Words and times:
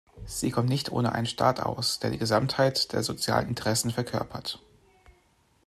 Sie 0.25 0.49
kommt 0.49 0.67
nicht 0.67 0.91
ohne 0.91 1.11
einen 1.11 1.27
Staat 1.27 1.59
aus, 1.59 1.99
der 1.99 2.09
die 2.09 2.17
Gesamtheit 2.17 2.91
der 2.91 3.03
sozialen 3.03 3.49
Interessen 3.49 3.91
verkörpert. 3.91 4.59